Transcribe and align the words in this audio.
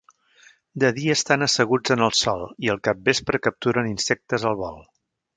De 0.83 0.87
dia 0.99 1.15
estan 1.17 1.45
asseguts 1.47 1.93
en 1.95 2.01
el 2.05 2.15
sòl 2.19 2.45
i 2.67 2.71
al 2.75 2.81
capvespre 2.87 3.41
capturen 3.49 3.91
insectes 3.91 4.47
al 4.53 4.57
vol. 4.63 4.81